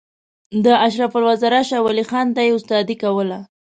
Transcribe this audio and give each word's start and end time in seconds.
د 0.63 0.65
اشرف 0.85 1.11
الوزرا 1.19 1.61
شاولي 1.69 2.03
خان 2.09 2.27
ته 2.35 2.41
یې 2.45 2.51
استادي 2.57 2.95
کوله. 3.03 3.39